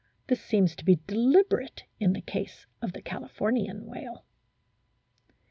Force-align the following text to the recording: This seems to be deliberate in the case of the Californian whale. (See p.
This 0.25 0.41
seems 0.43 0.75
to 0.77 0.83
be 0.83 0.99
deliberate 1.05 1.83
in 1.99 2.13
the 2.13 2.21
case 2.23 2.65
of 2.81 2.93
the 2.93 3.03
Californian 3.03 3.85
whale. 3.85 4.15
(See 4.15 5.27
p. 5.29 5.33